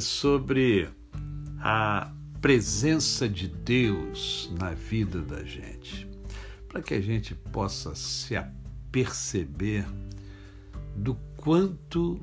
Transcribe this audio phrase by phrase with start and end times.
[0.00, 0.88] sobre
[1.60, 6.08] a presença de Deus na vida da gente,
[6.68, 9.86] para que a gente possa se aperceber
[10.96, 12.20] do quanto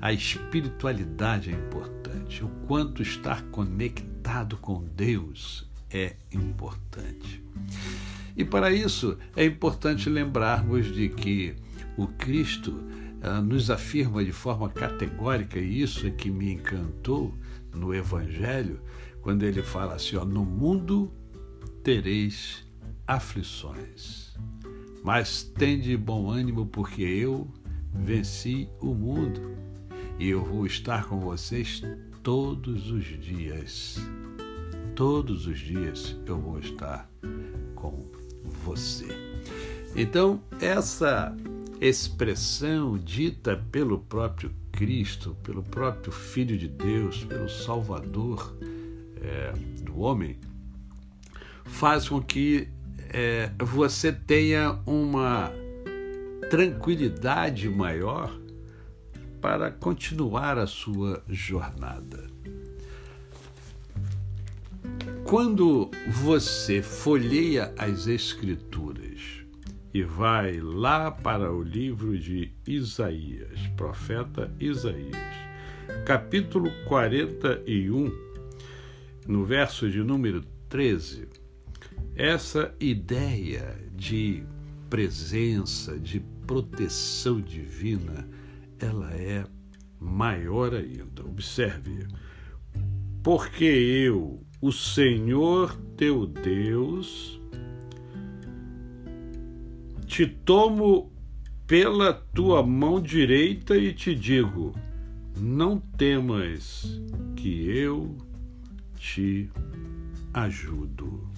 [0.00, 7.42] a espiritualidade é importante, o quanto estar conectado com Deus é importante.
[8.36, 11.54] E para isso é importante lembrarmos de que
[11.96, 12.82] o Cristo
[13.24, 17.34] uh, nos afirma de forma categórica, e isso é que me encantou
[17.74, 18.80] no Evangelho,
[19.22, 21.10] quando ele fala assim: ó, no mundo
[21.82, 22.64] tereis
[23.06, 24.34] aflições,
[25.02, 27.48] mas tende bom ânimo, porque eu
[27.92, 29.40] venci o mundo
[30.18, 31.82] e eu vou estar com vocês
[32.22, 33.98] todos os dias.
[34.94, 37.10] Todos os dias eu vou estar
[37.74, 38.08] com
[38.64, 39.08] você.
[39.96, 41.36] Então, essa
[41.86, 48.56] expressão dita pelo próprio Cristo, pelo próprio Filho de Deus, pelo Salvador
[49.20, 50.38] é, do homem,
[51.66, 52.68] faz com que
[53.10, 55.52] é, você tenha uma
[56.48, 58.34] tranquilidade maior
[59.38, 62.24] para continuar a sua jornada.
[65.22, 69.03] Quando você folheia as Escrituras
[69.94, 75.16] e vai lá para o livro de Isaías, profeta Isaías,
[76.04, 78.12] capítulo 41,
[79.28, 81.28] no verso de número 13,
[82.16, 84.42] essa ideia de
[84.90, 88.28] presença, de proteção divina,
[88.80, 89.46] ela é
[90.00, 91.24] maior ainda.
[91.24, 92.08] Observe.
[93.22, 97.40] Porque eu, o Senhor teu Deus,
[100.14, 101.10] te tomo
[101.66, 104.72] pela tua mão direita e te digo:
[105.36, 106.84] não temas,
[107.34, 108.16] que eu
[108.96, 109.50] te
[110.32, 111.28] ajudo.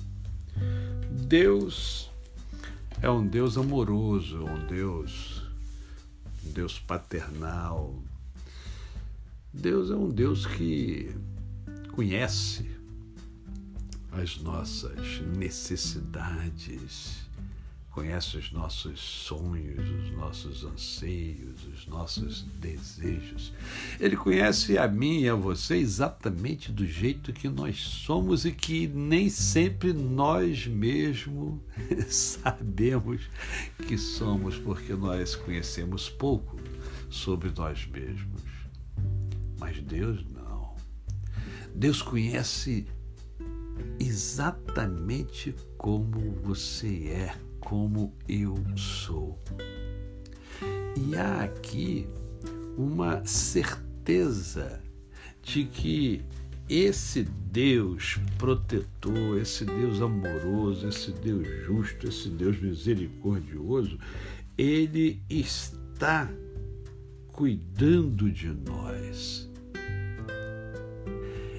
[1.10, 2.10] Deus
[3.00, 5.42] é um Deus amoroso, um Deus,
[6.46, 7.94] um Deus paternal.
[9.54, 11.16] Deus é um Deus que
[11.92, 12.70] conhece
[14.12, 17.25] as nossas necessidades,
[17.96, 23.54] conhece os nossos sonhos, os nossos anseios, os nossos desejos.
[23.98, 28.86] Ele conhece a mim e a você exatamente do jeito que nós somos e que
[28.86, 31.58] nem sempre nós mesmos
[32.12, 33.30] sabemos
[33.88, 36.54] que somos, porque nós conhecemos pouco
[37.08, 38.42] sobre nós mesmos.
[39.58, 40.76] Mas Deus não.
[41.74, 42.86] Deus conhece
[43.98, 49.36] exatamente como você é, como eu sou.
[50.96, 52.06] E há aqui
[52.78, 54.80] uma certeza
[55.42, 56.22] de que
[56.68, 63.98] esse Deus protetor, esse Deus amoroso, esse Deus justo, esse Deus misericordioso,
[64.56, 66.30] ele está
[67.32, 69.50] cuidando de nós.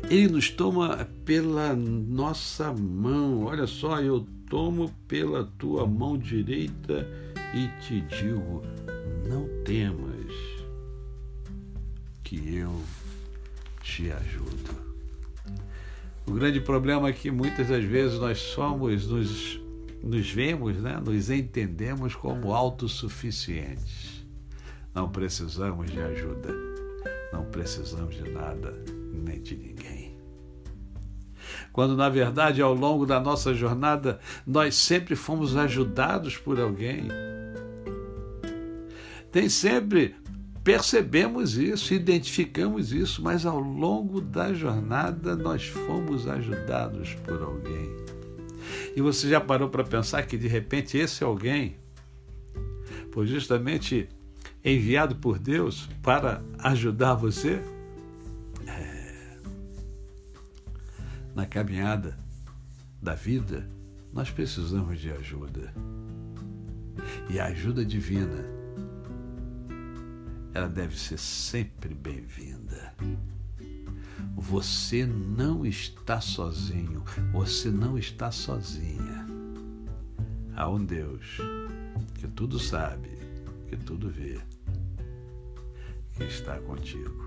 [0.10, 3.44] Ele nos toma pela nossa mão.
[3.44, 7.06] Olha só, eu tomo pela tua mão direita
[7.54, 8.62] e te digo:
[9.28, 10.32] não temas,
[12.24, 12.82] que eu
[13.82, 14.88] te ajudo.
[16.26, 19.60] O grande problema é que muitas das vezes nós somos, nos,
[20.02, 24.26] nos vemos, né, nos entendemos como autossuficientes.
[24.94, 26.54] Não precisamos de ajuda,
[27.34, 30.18] não precisamos de nada nem de ninguém.
[31.72, 37.08] Quando, na verdade, ao longo da nossa jornada, nós sempre fomos ajudados por alguém.
[39.32, 40.16] Tem sempre
[40.64, 47.96] percebemos isso, identificamos isso, mas ao longo da jornada nós fomos ajudados por alguém.
[48.96, 51.78] E você já parou para pensar que de repente esse alguém
[53.12, 54.10] foi justamente
[54.66, 57.62] enviado por Deus para ajudar você?
[61.38, 62.18] Na caminhada
[63.00, 63.70] da vida,
[64.12, 65.72] nós precisamos de ajuda.
[67.30, 68.44] E a ajuda divina,
[70.52, 72.92] ela deve ser sempre bem-vinda.
[74.36, 79.28] Você não está sozinho, você não está sozinha.
[80.56, 81.38] Há um Deus
[82.16, 83.12] que tudo sabe,
[83.68, 84.40] que tudo vê,
[86.16, 87.27] que está contigo.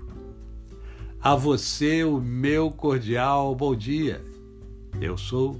[1.23, 4.25] A você o meu cordial bom dia.
[4.99, 5.55] Eu sou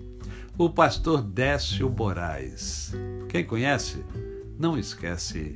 [0.58, 2.92] o pastor Décio Moraes.
[3.30, 4.04] Quem conhece,
[4.58, 5.56] não esquece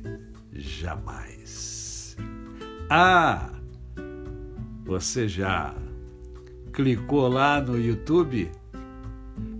[0.52, 2.16] jamais.
[2.88, 3.50] Ah,
[4.84, 5.74] você já
[6.72, 8.48] clicou lá no YouTube?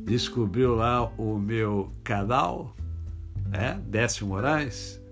[0.04, 2.76] Descobriu lá o meu canal?
[3.52, 5.02] É, Décio Moraes?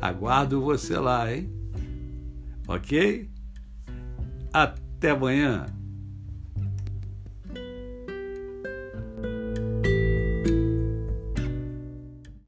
[0.00, 1.50] Aguardo você lá, hein?
[2.68, 3.34] Ok?
[4.56, 5.66] Até amanhã.